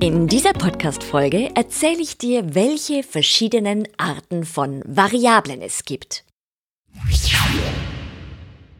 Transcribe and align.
In 0.00 0.28
dieser 0.28 0.54
Podcast-Folge 0.54 1.50
erzähle 1.54 2.00
ich 2.00 2.16
dir, 2.16 2.54
welche 2.54 3.02
verschiedenen 3.02 3.86
Arten 3.98 4.46
von 4.46 4.82
Variablen 4.86 5.60
es 5.60 5.84
gibt. 5.84 6.24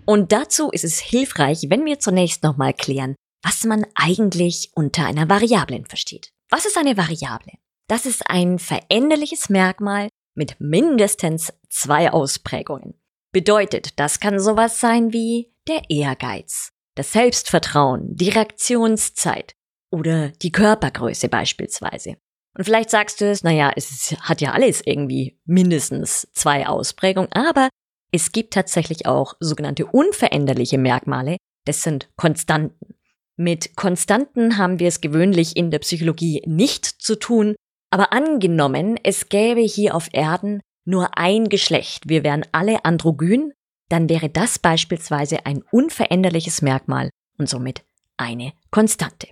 Und 0.06 0.32
dazu 0.32 0.70
ist 0.70 0.84
es 0.84 0.98
hilfreich, 0.98 1.66
wenn 1.68 1.84
wir 1.84 1.98
zunächst 1.98 2.42
nochmal 2.42 2.72
klären, 2.72 3.16
was 3.42 3.64
man 3.64 3.84
eigentlich 3.94 4.70
unter 4.74 5.04
einer 5.04 5.28
Variablen 5.28 5.84
versteht. 5.84 6.30
Was 6.48 6.64
ist 6.64 6.78
eine 6.78 6.96
Variable? 6.96 7.52
Das 7.86 8.06
ist 8.06 8.22
ein 8.30 8.58
veränderliches 8.58 9.50
Merkmal 9.50 10.08
mit 10.34 10.58
mindestens 10.58 11.52
zwei 11.68 12.10
Ausprägungen. 12.10 12.94
Bedeutet, 13.30 14.00
das 14.00 14.20
kann 14.20 14.40
sowas 14.40 14.80
sein 14.80 15.12
wie 15.12 15.52
der 15.68 15.82
Ehrgeiz, 15.90 16.70
das 16.94 17.12
Selbstvertrauen, 17.12 18.16
die 18.16 18.30
Reaktionszeit, 18.30 19.52
oder 19.90 20.28
die 20.28 20.52
Körpergröße 20.52 21.28
beispielsweise. 21.28 22.16
Und 22.56 22.64
vielleicht 22.64 22.90
sagst 22.90 23.20
du 23.20 23.30
es, 23.30 23.44
naja, 23.44 23.72
es 23.76 24.14
hat 24.20 24.40
ja 24.40 24.52
alles 24.52 24.82
irgendwie 24.84 25.38
mindestens 25.44 26.28
zwei 26.32 26.66
Ausprägungen, 26.66 27.32
aber 27.32 27.68
es 28.12 28.32
gibt 28.32 28.54
tatsächlich 28.54 29.06
auch 29.06 29.34
sogenannte 29.38 29.86
unveränderliche 29.86 30.78
Merkmale, 30.78 31.36
das 31.64 31.82
sind 31.82 32.08
Konstanten. 32.16 32.94
Mit 33.36 33.76
Konstanten 33.76 34.58
haben 34.58 34.80
wir 34.80 34.88
es 34.88 35.00
gewöhnlich 35.00 35.56
in 35.56 35.70
der 35.70 35.78
Psychologie 35.78 36.42
nicht 36.44 36.84
zu 36.84 37.16
tun, 37.16 37.54
aber 37.90 38.12
angenommen, 38.12 38.98
es 39.02 39.28
gäbe 39.28 39.60
hier 39.60 39.94
auf 39.94 40.08
Erden 40.12 40.60
nur 40.84 41.16
ein 41.16 41.48
Geschlecht, 41.48 42.08
wir 42.08 42.24
wären 42.24 42.44
alle 42.52 42.84
androgyn, 42.84 43.52
dann 43.88 44.08
wäre 44.08 44.28
das 44.28 44.58
beispielsweise 44.58 45.46
ein 45.46 45.62
unveränderliches 45.70 46.62
Merkmal 46.62 47.10
und 47.38 47.48
somit 47.48 47.84
eine 48.16 48.52
Konstante. 48.70 49.28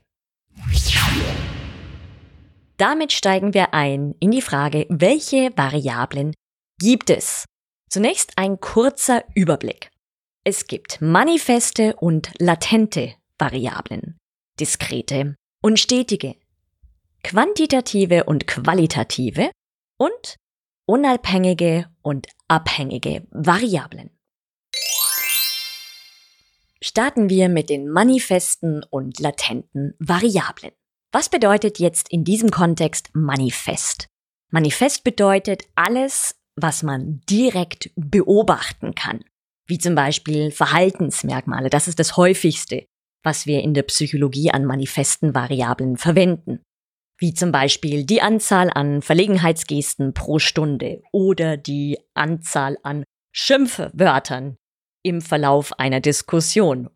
Damit 2.78 3.12
steigen 3.12 3.54
wir 3.54 3.74
ein 3.74 4.14
in 4.20 4.30
die 4.30 4.40
Frage, 4.40 4.86
welche 4.88 5.50
Variablen 5.56 6.32
gibt 6.78 7.10
es? 7.10 7.44
Zunächst 7.90 8.38
ein 8.38 8.60
kurzer 8.60 9.24
Überblick. 9.34 9.90
Es 10.44 10.68
gibt 10.68 11.00
manifeste 11.00 11.96
und 11.96 12.30
latente 12.38 13.14
Variablen, 13.36 14.16
diskrete 14.60 15.34
und 15.60 15.80
stetige, 15.80 16.36
quantitative 17.24 18.24
und 18.24 18.46
qualitative 18.46 19.50
und 19.96 20.36
unabhängige 20.86 21.90
und 22.02 22.28
abhängige 22.46 23.26
Variablen. 23.30 24.10
Starten 26.80 27.28
wir 27.28 27.48
mit 27.48 27.70
den 27.70 27.88
manifesten 27.88 28.84
und 28.84 29.18
latenten 29.18 29.94
Variablen. 29.98 30.77
Was 31.12 31.30
bedeutet 31.30 31.78
jetzt 31.78 32.10
in 32.10 32.24
diesem 32.24 32.50
Kontext 32.50 33.10
manifest? 33.14 34.08
Manifest 34.50 35.04
bedeutet 35.04 35.64
alles, 35.74 36.34
was 36.54 36.82
man 36.82 37.20
direkt 37.28 37.90
beobachten 37.96 38.94
kann, 38.94 39.24
wie 39.66 39.78
zum 39.78 39.94
Beispiel 39.94 40.50
Verhaltensmerkmale. 40.50 41.70
Das 41.70 41.88
ist 41.88 41.98
das 41.98 42.16
häufigste, 42.16 42.84
was 43.22 43.46
wir 43.46 43.62
in 43.62 43.74
der 43.74 43.84
Psychologie 43.84 44.50
an 44.50 44.64
manifesten 44.64 45.34
Variablen 45.34 45.96
verwenden, 45.96 46.60
wie 47.18 47.32
zum 47.32 47.52
Beispiel 47.52 48.04
die 48.04 48.20
Anzahl 48.20 48.70
an 48.70 49.00
Verlegenheitsgesten 49.00 50.12
pro 50.12 50.38
Stunde 50.38 51.02
oder 51.12 51.56
die 51.56 51.98
Anzahl 52.14 52.76
an 52.82 53.04
Schimpfwörtern, 53.32 54.56
im 55.04 55.20
Verlauf 55.20 55.78
einer 55.78 56.00
Diskussion. 56.00 56.90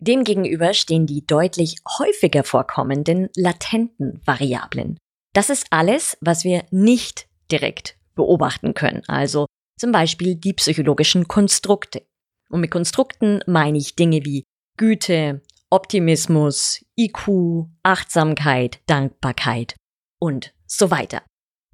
Demgegenüber 0.00 0.74
stehen 0.74 1.06
die 1.06 1.26
deutlich 1.26 1.76
häufiger 1.98 2.44
vorkommenden 2.44 3.28
latenten 3.34 4.20
Variablen. 4.24 4.98
Das 5.32 5.50
ist 5.50 5.66
alles, 5.70 6.16
was 6.20 6.44
wir 6.44 6.64
nicht 6.70 7.28
direkt 7.50 7.96
beobachten 8.14 8.74
können, 8.74 9.02
also 9.06 9.46
zum 9.78 9.92
Beispiel 9.92 10.36
die 10.36 10.54
psychologischen 10.54 11.28
Konstrukte. 11.28 12.02
Und 12.48 12.60
mit 12.60 12.70
Konstrukten 12.70 13.40
meine 13.46 13.78
ich 13.78 13.96
Dinge 13.96 14.24
wie 14.24 14.44
Güte, 14.76 15.42
Optimismus, 15.70 16.84
IQ, 16.98 17.66
Achtsamkeit, 17.82 18.80
Dankbarkeit 18.86 19.74
und 20.18 20.54
so 20.66 20.90
weiter. 20.90 21.22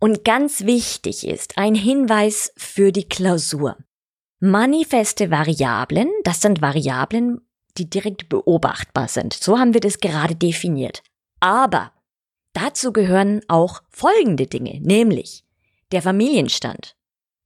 Und 0.00 0.24
ganz 0.24 0.64
wichtig 0.64 1.26
ist 1.26 1.58
ein 1.58 1.74
Hinweis 1.74 2.52
für 2.56 2.90
die 2.90 3.08
Klausur. 3.08 3.76
Manifeste 4.40 5.30
Variablen, 5.30 6.10
das 6.24 6.40
sind 6.40 6.60
Variablen, 6.60 7.40
die 7.78 7.88
direkt 7.88 8.28
beobachtbar 8.28 9.08
sind. 9.08 9.34
So 9.34 9.58
haben 9.58 9.74
wir 9.74 9.80
das 9.80 9.98
gerade 9.98 10.34
definiert. 10.34 11.02
Aber 11.40 11.92
dazu 12.52 12.92
gehören 12.92 13.40
auch 13.48 13.82
folgende 13.90 14.46
Dinge, 14.46 14.80
nämlich 14.80 15.44
der 15.90 16.02
Familienstand, 16.02 16.96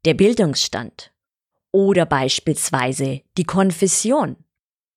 der 0.05 0.15
Bildungsstand 0.15 1.13
oder 1.73 2.07
beispielsweise 2.07 3.23
die 3.37 3.45
Konfession. 3.45 4.37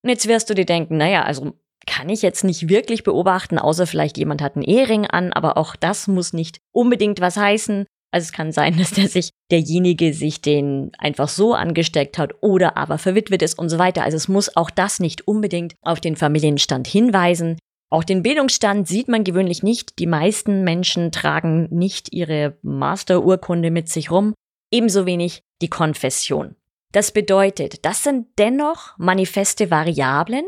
Und 0.01 0.09
jetzt 0.09 0.27
wirst 0.27 0.49
du 0.49 0.53
dir 0.53 0.65
denken, 0.65 0.97
naja, 0.97 1.23
also 1.23 1.53
kann 1.85 2.09
ich 2.09 2.21
jetzt 2.21 2.43
nicht 2.43 2.69
wirklich 2.69 3.03
beobachten, 3.03 3.57
außer 3.57 3.87
vielleicht 3.87 4.17
jemand 4.17 4.41
hat 4.41 4.55
einen 4.55 4.63
Ehering 4.63 5.07
an, 5.07 5.33
aber 5.33 5.57
auch 5.57 5.75
das 5.75 6.07
muss 6.07 6.33
nicht 6.33 6.61
unbedingt 6.71 7.19
was 7.19 7.35
heißen. 7.35 7.85
Also 8.11 8.25
es 8.25 8.31
kann 8.31 8.51
sein, 8.51 8.77
dass 8.79 8.91
der 8.91 9.07
sich, 9.07 9.29
derjenige 9.51 10.13
sich 10.13 10.41
den 10.41 10.91
einfach 10.97 11.29
so 11.29 11.53
angesteckt 11.53 12.17
hat 12.17 12.33
oder 12.41 12.77
aber 12.77 12.97
verwitwet 12.97 13.41
ist 13.41 13.57
und 13.57 13.69
so 13.69 13.79
weiter. 13.79 14.03
Also 14.03 14.17
es 14.17 14.27
muss 14.27 14.55
auch 14.55 14.69
das 14.69 14.99
nicht 14.99 15.27
unbedingt 15.27 15.75
auf 15.81 15.99
den 15.99 16.15
Familienstand 16.15 16.87
hinweisen. 16.87 17.57
Auch 17.91 18.03
den 18.03 18.21
Bildungsstand 18.21 18.87
sieht 18.87 19.07
man 19.07 19.23
gewöhnlich 19.23 19.63
nicht. 19.63 19.97
Die 19.97 20.05
meisten 20.05 20.63
Menschen 20.63 21.11
tragen 21.11 21.67
nicht 21.71 22.13
ihre 22.13 22.57
Masterurkunde 22.61 23.71
mit 23.71 23.89
sich 23.89 24.11
rum. 24.11 24.35
Ebenso 24.71 25.07
wenig 25.07 25.41
die 25.61 25.69
Konfession. 25.69 26.55
Das 26.91 27.11
bedeutet, 27.11 27.85
das 27.85 28.03
sind 28.03 28.27
dennoch 28.37 28.97
manifeste 28.97 29.71
Variablen. 29.71 30.45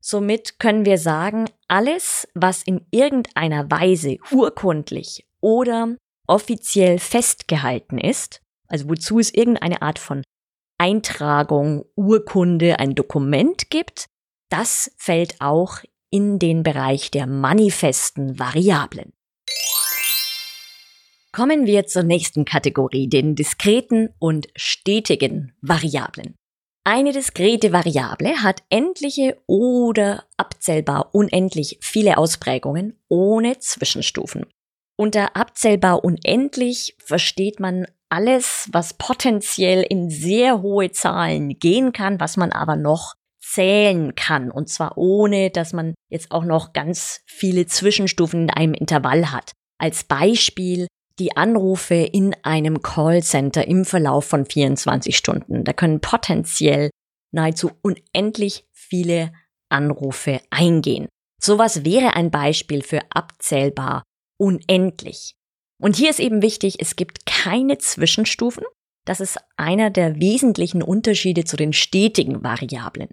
Somit 0.00 0.58
können 0.58 0.84
wir 0.84 0.98
sagen, 0.98 1.46
alles, 1.68 2.28
was 2.34 2.62
in 2.62 2.86
irgendeiner 2.90 3.70
Weise 3.70 4.18
urkundlich 4.30 5.24
oder 5.40 5.96
offiziell 6.26 6.98
festgehalten 6.98 7.98
ist, 7.98 8.40
also 8.68 8.88
wozu 8.88 9.18
es 9.18 9.32
irgendeine 9.32 9.82
Art 9.82 9.98
von 9.98 10.22
Eintragung, 10.78 11.84
Urkunde, 11.94 12.78
ein 12.78 12.94
Dokument 12.94 13.70
gibt, 13.70 14.06
das 14.50 14.90
fällt 14.96 15.40
auch 15.40 15.78
in 16.10 16.38
den 16.38 16.62
Bereich 16.62 17.10
der 17.10 17.26
manifesten 17.26 18.38
Variablen. 18.38 19.12
Kommen 21.32 21.64
wir 21.64 21.86
zur 21.86 22.02
nächsten 22.02 22.44
Kategorie, 22.44 23.08
den 23.08 23.34
diskreten 23.34 24.10
und 24.18 24.48
stetigen 24.54 25.56
Variablen. 25.62 26.34
Eine 26.84 27.12
diskrete 27.12 27.72
Variable 27.72 28.42
hat 28.42 28.62
endliche 28.68 29.40
oder 29.46 30.24
abzählbar 30.36 31.14
unendlich 31.14 31.78
viele 31.80 32.18
Ausprägungen 32.18 33.00
ohne 33.08 33.58
Zwischenstufen. 33.60 34.46
Unter 34.96 35.36
abzählbar 35.36 36.04
unendlich 36.04 36.96
versteht 37.04 37.60
man 37.60 37.86
alles, 38.08 38.68
was 38.72 38.94
potenziell 38.94 39.82
in 39.82 40.10
sehr 40.10 40.60
hohe 40.60 40.90
Zahlen 40.90 41.58
gehen 41.58 41.92
kann, 41.92 42.20
was 42.20 42.36
man 42.36 42.52
aber 42.52 42.76
noch 42.76 43.14
zählen 43.40 44.14
kann. 44.14 44.50
Und 44.50 44.68
zwar 44.68 44.98
ohne, 44.98 45.50
dass 45.50 45.72
man 45.72 45.94
jetzt 46.10 46.30
auch 46.30 46.44
noch 46.44 46.72
ganz 46.72 47.20
viele 47.26 47.66
Zwischenstufen 47.66 48.42
in 48.42 48.50
einem 48.50 48.74
Intervall 48.74 49.32
hat. 49.32 49.52
Als 49.78 50.04
Beispiel 50.04 50.86
die 51.18 51.36
Anrufe 51.36 51.94
in 51.94 52.34
einem 52.42 52.82
Callcenter 52.82 53.66
im 53.66 53.84
Verlauf 53.84 54.26
von 54.26 54.44
24 54.44 55.16
Stunden. 55.16 55.64
Da 55.64 55.72
können 55.72 56.00
potenziell 56.00 56.90
nahezu 57.32 57.70
unendlich 57.82 58.64
viele 58.72 59.32
Anrufe 59.68 60.40
eingehen. 60.50 61.08
Sowas 61.40 61.84
wäre 61.84 62.14
ein 62.14 62.30
Beispiel 62.30 62.82
für 62.82 63.00
abzählbar 63.10 64.02
unendlich. 64.42 65.36
Und 65.78 65.94
hier 65.94 66.10
ist 66.10 66.18
eben 66.18 66.42
wichtig, 66.42 66.78
es 66.80 66.96
gibt 66.96 67.26
keine 67.26 67.78
Zwischenstufen. 67.78 68.64
Das 69.04 69.20
ist 69.20 69.38
einer 69.56 69.88
der 69.90 70.18
wesentlichen 70.18 70.82
Unterschiede 70.82 71.44
zu 71.44 71.56
den 71.56 71.72
stetigen 71.72 72.42
Variablen. 72.42 73.10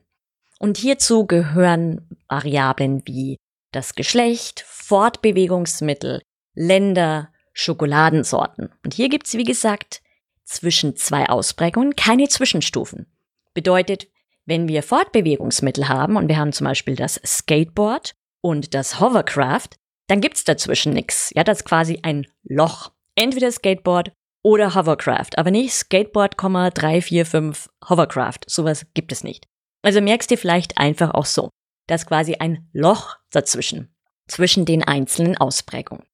Und 0.58 0.78
hierzu 0.78 1.28
gehören 1.28 2.18
Variablen 2.28 3.04
wie 3.06 3.38
das 3.72 3.94
Geschlecht, 3.94 4.66
Fortbewegungsmittel, 4.68 6.24
Länder, 6.56 7.32
Schokoladensorten. 7.54 8.70
Und 8.84 8.96
hier 8.96 9.10
gibt's 9.10 9.36
wie 9.36 9.44
gesagt, 9.44 10.02
zwischen 10.46 10.96
zwei 10.96 11.30
Ausprägungen 11.30 11.96
keine 11.96 12.28
Zwischenstufen. 12.28 13.06
Bedeutet, 13.54 14.08
wenn 14.46 14.68
wir 14.68 14.82
Fortbewegungsmittel 14.82 15.90
haben 15.90 16.16
und 16.16 16.28
wir 16.28 16.38
haben 16.38 16.54
zum 16.54 16.66
Beispiel 16.66 16.96
das 16.96 17.22
Skateboard 17.24 18.16
und 18.42 18.74
das 18.74 19.00
Hovercraft, 19.00 19.78
dann 20.10 20.22
gibt's 20.22 20.44
dazwischen 20.44 20.92
nichts. 20.92 21.32
Ja, 21.36 21.44
das 21.44 21.60
ist 21.60 21.66
quasi 21.66 22.00
ein 22.02 22.26
Loch. 22.44 22.92
Entweder 23.16 23.52
Skateboard 23.52 24.12
oder 24.42 24.74
Hovercraft, 24.74 25.38
aber 25.38 25.52
nicht 25.52 25.74
Skateboard, 25.74 26.36
3, 26.38 27.02
4, 27.02 27.26
5 27.26 27.70
Hovercraft. 27.88 28.40
Sowas 28.48 28.88
gibt 28.96 29.12
es 29.12 29.24
nicht. 29.24 29.46
Also 29.84 30.02
merkst 30.02 30.32
du 30.32 30.38
vielleicht 30.38 30.78
einfach 30.78 31.14
auch 31.14 31.26
so. 31.26 31.50
Da 31.88 31.96
ist 31.96 32.08
quasi 32.08 32.36
ein 32.36 32.68
Loch 32.74 33.18
dazwischen, 33.32 33.94
zwischen 34.28 34.66
den 34.66 34.84
einzelnen 34.84 35.38
Ausprägungen. 35.38 36.06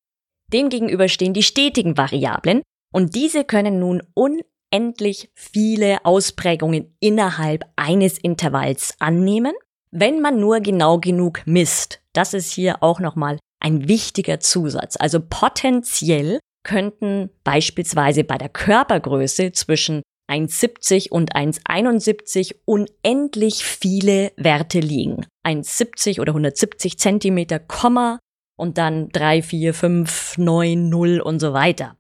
Demgegenüber 0.51 1.07
stehen 1.07 1.33
die 1.33 1.43
stetigen 1.43 1.97
Variablen 1.97 2.63
und 2.91 3.15
diese 3.15 3.45
können 3.45 3.79
nun 3.79 4.03
unendlich 4.13 5.31
viele 5.33 6.03
Ausprägungen 6.03 6.97
innerhalb 6.99 7.63
eines 7.77 8.17
Intervalls 8.17 8.95
annehmen, 8.99 9.53
wenn 9.91 10.21
man 10.21 10.39
nur 10.39 10.59
genau 10.59 10.99
genug 10.99 11.43
misst. 11.45 12.01
Das 12.13 12.33
ist 12.33 12.51
hier 12.51 12.83
auch 12.83 12.99
nochmal 12.99 13.39
ein 13.59 13.87
wichtiger 13.87 14.39
Zusatz. 14.39 14.95
Also 14.99 15.19
potenziell 15.21 16.39
könnten 16.63 17.29
beispielsweise 17.43 18.23
bei 18.23 18.37
der 18.37 18.49
Körpergröße 18.49 19.51
zwischen 19.51 20.01
1,70 20.29 21.09
und 21.09 21.35
1,71 21.35 22.55
unendlich 22.65 23.63
viele 23.63 24.31
Werte 24.37 24.79
liegen. 24.79 25.25
1,70 25.45 26.19
oder 26.19 26.31
170 26.31 26.97
Zentimeter, 26.97 27.59
Komma 27.59 28.19
und 28.57 28.77
dann 28.77 29.09
3, 29.09 29.43
4, 29.43 29.73
5, 29.73 30.37
9, 30.37 30.89
0 30.89 31.21
und 31.21 31.39
so 31.39 31.53
weiter. 31.53 31.97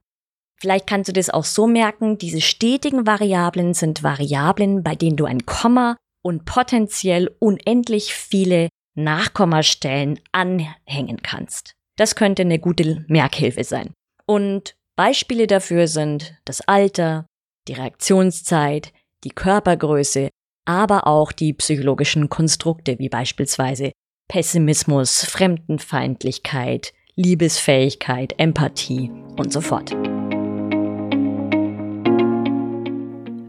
Vielleicht 0.59 0.87
kannst 0.87 1.09
du 1.09 1.13
das 1.13 1.29
auch 1.29 1.43
so 1.43 1.67
merken, 1.67 2.17
diese 2.17 2.41
stetigen 2.41 3.05
Variablen 3.05 3.73
sind 3.73 4.03
Variablen, 4.03 4.83
bei 4.83 4.95
denen 4.95 5.17
du 5.17 5.25
ein 5.25 5.45
Komma 5.45 5.97
und 6.23 6.45
potenziell 6.45 7.35
unendlich 7.39 8.13
viele 8.13 8.69
Nachkommastellen 8.95 10.19
anhängen 10.31 11.21
kannst. 11.21 11.73
Das 11.97 12.15
könnte 12.15 12.41
eine 12.41 12.59
gute 12.59 13.05
Merkhilfe 13.07 13.63
sein. 13.63 13.93
Und 14.25 14.75
Beispiele 14.95 15.47
dafür 15.47 15.87
sind 15.87 16.35
das 16.45 16.61
Alter, 16.61 17.27
die 17.67 17.73
Reaktionszeit, 17.73 18.91
die 19.23 19.29
Körpergröße, 19.29 20.29
aber 20.65 21.07
auch 21.07 21.31
die 21.31 21.53
psychologischen 21.53 22.29
Konstrukte 22.29 22.97
wie 22.99 23.09
beispielsweise 23.09 23.91
Pessimismus, 24.27 25.23
Fremdenfeindlichkeit, 25.25 26.93
Liebesfähigkeit, 27.15 28.33
Empathie 28.39 29.11
und 29.37 29.53
so 29.53 29.61
fort. 29.61 29.91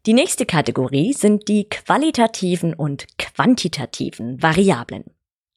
Die 0.06 0.14
nächste 0.14 0.46
Kategorie 0.46 1.14
sind 1.14 1.48
die 1.48 1.68
qualitativen 1.68 2.76
und 2.76 3.08
quantitativen 3.18 4.44
Variablen. 4.44 5.06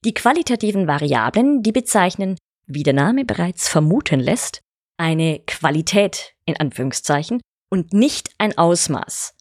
Die 0.06 0.14
qualitativen 0.14 0.86
Variablen, 0.86 1.62
die 1.62 1.72
bezeichnen, 1.72 2.38
wie 2.66 2.84
der 2.84 2.94
Name 2.94 3.26
bereits 3.26 3.68
vermuten 3.68 4.20
lässt, 4.20 4.62
eine 4.96 5.40
Qualität 5.40 6.32
in 6.46 6.56
Anführungszeichen 6.56 7.42
und 7.68 7.92
nicht 7.92 8.30
ein 8.38 8.56
Ausmaß. 8.56 9.34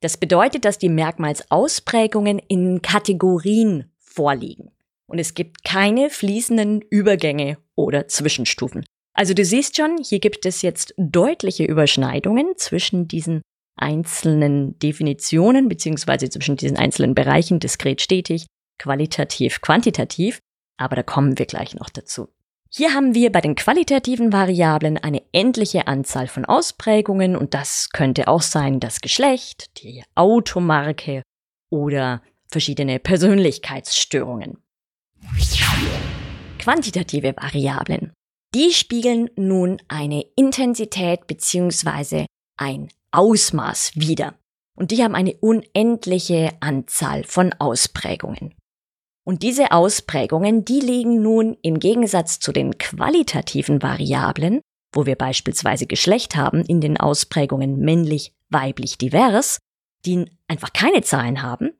Das 0.00 0.16
bedeutet, 0.16 0.64
dass 0.64 0.78
die 0.78 0.88
Merkmalsausprägungen 0.88 2.38
in 2.38 2.80
Kategorien 2.80 3.90
vorliegen. 3.98 4.70
Und 5.06 5.18
es 5.18 5.34
gibt 5.34 5.64
keine 5.64 6.10
fließenden 6.10 6.82
Übergänge 6.82 7.58
oder 7.74 8.08
Zwischenstufen. 8.08 8.84
Also 9.14 9.34
du 9.34 9.44
siehst 9.44 9.76
schon, 9.76 9.98
hier 10.02 10.20
gibt 10.20 10.46
es 10.46 10.62
jetzt 10.62 10.94
deutliche 10.96 11.64
Überschneidungen 11.64 12.52
zwischen 12.56 13.08
diesen 13.08 13.42
einzelnen 13.76 14.78
Definitionen 14.78 15.68
beziehungsweise 15.68 16.30
zwischen 16.30 16.56
diesen 16.56 16.76
einzelnen 16.76 17.14
Bereichen, 17.14 17.60
diskret 17.60 18.00
stetig, 18.00 18.46
qualitativ, 18.78 19.60
quantitativ, 19.60 20.38
aber 20.78 20.96
da 20.96 21.02
kommen 21.02 21.38
wir 21.38 21.46
gleich 21.46 21.74
noch 21.74 21.90
dazu. 21.90 22.28
Hier 22.70 22.94
haben 22.94 23.14
wir 23.14 23.30
bei 23.30 23.42
den 23.42 23.54
qualitativen 23.54 24.32
Variablen 24.32 24.96
eine 24.96 25.22
endliche 25.32 25.86
Anzahl 25.88 26.26
von 26.26 26.46
Ausprägungen 26.46 27.36
und 27.36 27.52
das 27.52 27.90
könnte 27.90 28.28
auch 28.28 28.40
sein 28.40 28.80
das 28.80 29.02
Geschlecht, 29.02 29.82
die 29.82 30.02
Automarke 30.14 31.22
oder 31.70 32.22
verschiedene 32.48 32.98
Persönlichkeitsstörungen. 32.98 34.61
Quantitative 36.58 37.34
Variablen. 37.36 38.12
Die 38.54 38.72
spiegeln 38.72 39.30
nun 39.34 39.78
eine 39.88 40.24
Intensität 40.36 41.26
beziehungsweise 41.26 42.26
ein 42.56 42.88
Ausmaß 43.10 43.92
wider. 43.96 44.34
Und 44.76 44.90
die 44.90 45.02
haben 45.02 45.14
eine 45.14 45.34
unendliche 45.34 46.50
Anzahl 46.60 47.24
von 47.24 47.52
Ausprägungen. 47.58 48.54
Und 49.24 49.42
diese 49.42 49.72
Ausprägungen, 49.72 50.64
die 50.64 50.80
liegen 50.80 51.20
nun 51.20 51.56
im 51.62 51.78
Gegensatz 51.78 52.38
zu 52.38 52.52
den 52.52 52.78
qualitativen 52.78 53.82
Variablen, 53.82 54.60
wo 54.92 55.06
wir 55.06 55.16
beispielsweise 55.16 55.86
Geschlecht 55.86 56.36
haben 56.36 56.64
in 56.64 56.80
den 56.80 56.96
Ausprägungen 56.96 57.78
männlich, 57.78 58.32
weiblich, 58.50 58.98
divers, 58.98 59.58
die 60.04 60.26
einfach 60.46 60.72
keine 60.72 61.02
Zahlen 61.02 61.42
haben, 61.42 61.70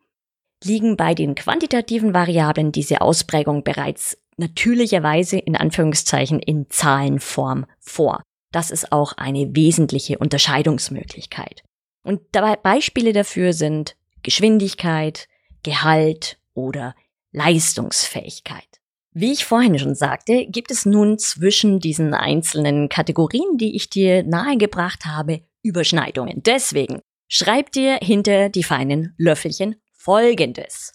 liegen 0.64 0.96
bei 0.96 1.14
den 1.14 1.34
quantitativen 1.34 2.14
Variablen 2.14 2.72
diese 2.72 3.00
Ausprägung 3.00 3.64
bereits 3.64 4.18
natürlicherweise 4.36 5.38
in 5.38 5.56
Anführungszeichen 5.56 6.38
in 6.40 6.68
Zahlenform 6.70 7.66
vor. 7.80 8.22
Das 8.52 8.70
ist 8.70 8.92
auch 8.92 9.14
eine 9.16 9.54
wesentliche 9.54 10.18
Unterscheidungsmöglichkeit. 10.18 11.62
Und 12.04 12.20
dabei 12.32 12.56
Beispiele 12.56 13.12
dafür 13.12 13.52
sind 13.52 13.96
Geschwindigkeit, 14.22 15.28
Gehalt 15.62 16.38
oder 16.54 16.94
Leistungsfähigkeit. 17.32 18.66
Wie 19.14 19.32
ich 19.32 19.44
vorhin 19.44 19.78
schon 19.78 19.94
sagte, 19.94 20.46
gibt 20.46 20.70
es 20.70 20.86
nun 20.86 21.18
zwischen 21.18 21.80
diesen 21.80 22.14
einzelnen 22.14 22.88
Kategorien, 22.88 23.58
die 23.58 23.76
ich 23.76 23.90
dir 23.90 24.22
nahegebracht 24.22 25.04
habe, 25.04 25.42
Überschneidungen. 25.62 26.42
Deswegen 26.42 27.00
schreib 27.28 27.72
dir 27.72 27.98
hinter 28.02 28.48
die 28.48 28.62
feinen 28.62 29.14
Löffelchen 29.18 29.76
Folgendes. 30.04 30.94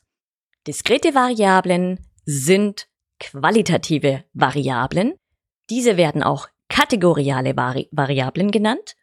Diskrete 0.68 1.16
Variablen 1.16 2.06
sind 2.26 2.90
qualitative 3.22 4.26
Variablen. 4.34 5.14
Diese 5.70 5.96
werden 5.96 6.24
auch 6.24 6.50
kategoriale 6.68 7.56
Vari 7.56 7.88
Variablen 7.94 8.52
genannt 8.52 8.98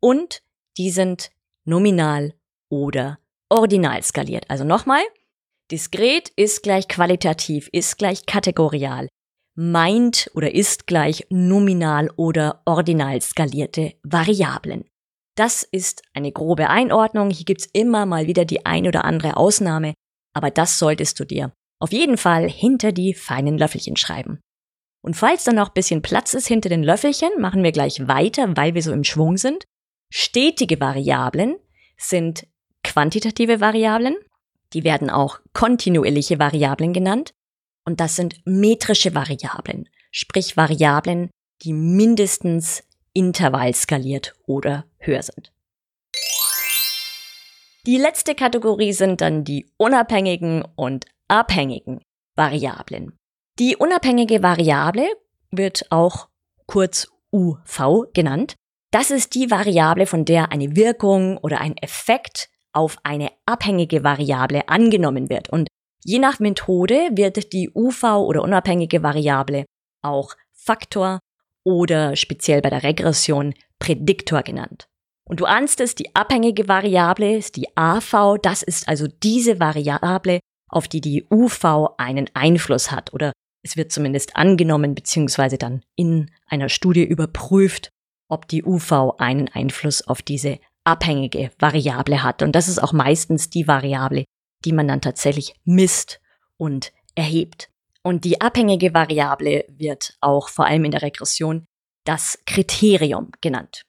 und 0.00 0.40
die 0.78 0.88
sind 0.88 1.30
nominal 1.66 2.32
oder 2.70 3.18
ordinal 3.50 4.02
skaliert. 4.02 4.48
Also 4.48 4.64
nochmal, 4.64 5.02
diskret 5.70 6.30
ist 6.36 6.62
gleich 6.62 6.88
qualitativ, 6.88 7.68
ist 7.70 7.98
gleich 7.98 8.24
kategorial, 8.24 9.08
meint 9.54 10.30
oder 10.32 10.54
ist 10.54 10.86
gleich 10.86 11.26
nominal 11.28 12.10
oder 12.16 12.62
ordinal 12.64 13.20
skalierte 13.20 13.92
Variablen. 14.04 14.86
Das 15.40 15.62
ist 15.62 16.02
eine 16.12 16.32
grobe 16.32 16.68
Einordnung. 16.68 17.30
Hier 17.30 17.46
gibt's 17.46 17.64
immer 17.72 18.04
mal 18.04 18.26
wieder 18.26 18.44
die 18.44 18.66
ein 18.66 18.86
oder 18.86 19.06
andere 19.06 19.38
Ausnahme, 19.38 19.94
aber 20.34 20.50
das 20.50 20.78
solltest 20.78 21.18
du 21.18 21.24
dir 21.24 21.54
auf 21.78 21.92
jeden 21.92 22.18
Fall 22.18 22.46
hinter 22.46 22.92
die 22.92 23.14
feinen 23.14 23.56
Löffelchen 23.56 23.96
schreiben. 23.96 24.40
Und 25.02 25.14
falls 25.14 25.44
dann 25.44 25.54
noch 25.54 25.68
ein 25.68 25.74
bisschen 25.74 26.02
Platz 26.02 26.34
ist 26.34 26.46
hinter 26.46 26.68
den 26.68 26.82
Löffelchen, 26.82 27.30
machen 27.38 27.62
wir 27.62 27.72
gleich 27.72 28.06
weiter, 28.06 28.54
weil 28.54 28.74
wir 28.74 28.82
so 28.82 28.92
im 28.92 29.02
Schwung 29.02 29.38
sind. 29.38 29.64
Stetige 30.12 30.78
Variablen 30.78 31.56
sind 31.96 32.46
quantitative 32.84 33.62
Variablen. 33.62 34.16
Die 34.74 34.84
werden 34.84 35.08
auch 35.08 35.40
kontinuierliche 35.54 36.38
Variablen 36.38 36.92
genannt. 36.92 37.32
Und 37.86 38.00
das 38.00 38.14
sind 38.14 38.42
metrische 38.44 39.14
Variablen, 39.14 39.88
sprich 40.10 40.58
Variablen, 40.58 41.30
die 41.62 41.72
mindestens 41.72 42.84
intervallskaliert 43.14 44.34
oder 44.46 44.84
höher 45.00 45.22
sind. 45.22 45.52
Die 47.86 47.96
letzte 47.96 48.34
Kategorie 48.34 48.92
sind 48.92 49.20
dann 49.20 49.44
die 49.44 49.66
unabhängigen 49.76 50.64
und 50.76 51.06
abhängigen 51.28 52.00
Variablen. 52.36 53.16
Die 53.58 53.76
unabhängige 53.76 54.42
Variable 54.42 55.06
wird 55.50 55.86
auch 55.90 56.28
kurz 56.66 57.08
UV 57.32 58.12
genannt. 58.12 58.54
Das 58.90 59.10
ist 59.10 59.34
die 59.34 59.50
Variable, 59.50 60.06
von 60.06 60.24
der 60.24 60.52
eine 60.52 60.76
Wirkung 60.76 61.38
oder 61.38 61.60
ein 61.60 61.76
Effekt 61.78 62.48
auf 62.72 62.98
eine 63.02 63.30
abhängige 63.46 64.04
Variable 64.04 64.68
angenommen 64.68 65.28
wird. 65.28 65.48
Und 65.48 65.68
je 66.04 66.18
nach 66.18 66.38
Methode 66.38 67.10
wird 67.12 67.52
die 67.52 67.70
UV 67.74 68.04
oder 68.04 68.42
unabhängige 68.42 69.02
Variable 69.02 69.64
auch 70.02 70.36
Faktor 70.52 71.20
oder 71.64 72.16
speziell 72.16 72.62
bei 72.62 72.70
der 72.70 72.82
Regression 72.82 73.54
Prädiktor 73.78 74.42
genannt. 74.42 74.89
Und 75.30 75.38
du 75.38 75.44
ahnst 75.44 75.80
es, 75.80 75.94
die 75.94 76.12
abhängige 76.16 76.66
Variable 76.66 77.36
ist 77.36 77.54
die 77.54 77.68
AV, 77.76 78.36
das 78.42 78.64
ist 78.64 78.88
also 78.88 79.06
diese 79.06 79.60
Variable, 79.60 80.40
auf 80.68 80.88
die 80.88 81.00
die 81.00 81.24
UV 81.30 81.94
einen 81.98 82.28
Einfluss 82.34 82.90
hat 82.90 83.14
oder 83.14 83.32
es 83.62 83.76
wird 83.76 83.92
zumindest 83.92 84.34
angenommen 84.34 84.96
bzw. 84.96 85.56
dann 85.56 85.84
in 85.94 86.32
einer 86.48 86.68
Studie 86.68 87.04
überprüft, 87.04 87.90
ob 88.28 88.48
die 88.48 88.64
UV 88.64 89.18
einen 89.18 89.46
Einfluss 89.46 90.02
auf 90.02 90.20
diese 90.20 90.58
abhängige 90.82 91.52
Variable 91.60 92.24
hat. 92.24 92.42
Und 92.42 92.56
das 92.56 92.66
ist 92.66 92.82
auch 92.82 92.92
meistens 92.92 93.50
die 93.50 93.68
Variable, 93.68 94.24
die 94.64 94.72
man 94.72 94.88
dann 94.88 95.00
tatsächlich 95.00 95.54
misst 95.64 96.20
und 96.56 96.92
erhebt. 97.14 97.70
Und 98.02 98.24
die 98.24 98.40
abhängige 98.40 98.94
Variable 98.94 99.64
wird 99.68 100.16
auch 100.20 100.48
vor 100.48 100.66
allem 100.66 100.86
in 100.86 100.90
der 100.90 101.02
Regression 101.02 101.66
das 102.04 102.36
Kriterium 102.46 103.30
genannt. 103.40 103.82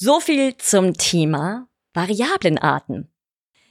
So 0.00 0.20
viel 0.20 0.56
zum 0.58 0.94
Thema 0.94 1.66
Variablenarten. 1.92 3.08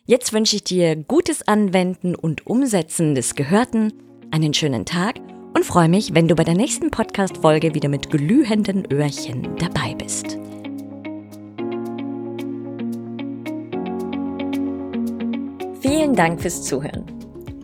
Jetzt 0.04 0.34
wünsche 0.34 0.58
ich 0.58 0.66
dir 0.66 0.98
gutes 0.98 1.48
Anwenden 1.48 2.16
und 2.16 2.46
Umsetzen 2.46 3.16
des 3.16 3.36
Gehörten, 3.36 3.94
einen 4.30 4.54
schönen 4.54 4.84
Tag 4.84 5.22
und 5.56 5.64
freue 5.64 5.88
mich, 5.88 6.16
wenn 6.16 6.28
du 6.28 6.36
bei 6.36 6.44
der 6.44 6.56
nächsten 6.56 6.92
Podcast-Folge 6.92 7.74
wieder 7.76 7.88
mit 7.88 8.10
glühenden 8.10 8.92
Öhrchen 8.92 9.56
dabei 9.56 9.96
bist. 9.96 10.38
Vielen 15.80 16.14
Dank 16.14 16.42
fürs 16.42 16.62
Zuhören. 16.62 17.17